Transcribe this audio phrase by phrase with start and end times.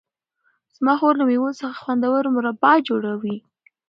[0.77, 3.37] زما خور له مېوو څخه خوندور مربا جوړوي.